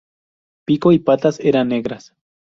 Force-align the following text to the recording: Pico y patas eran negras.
Pico 0.65 0.91
y 0.93 0.97
patas 0.97 1.39
eran 1.41 1.67
negras. 1.67 2.15